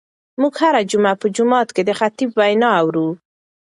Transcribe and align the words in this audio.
موږ 0.41 0.53
هره 0.61 0.81
جمعه 0.91 1.13
په 1.21 1.27
جومات 1.35 1.69
کې 1.75 1.81
د 1.85 1.91
خطیب 1.99 2.29
وینا 2.39 2.69
اورو. 2.81 3.07